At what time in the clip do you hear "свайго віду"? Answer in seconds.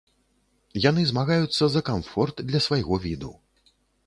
2.69-3.31